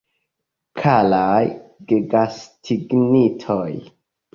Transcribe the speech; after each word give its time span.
Karaj 0.79 1.43
gegastigintoj 1.95 3.75